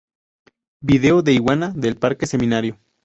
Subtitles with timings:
[0.81, 2.79] Vídeo de Iguana del Parque Seminario